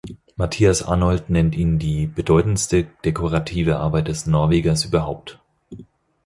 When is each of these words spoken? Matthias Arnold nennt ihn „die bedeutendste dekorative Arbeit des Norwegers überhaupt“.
Matthias 0.35 0.81
Arnold 0.81 1.29
nennt 1.29 1.53
ihn 1.55 1.77
„die 1.77 2.07
bedeutendste 2.07 2.85
dekorative 3.05 3.77
Arbeit 3.77 4.07
des 4.07 4.25
Norwegers 4.25 4.83
überhaupt“. 4.83 5.39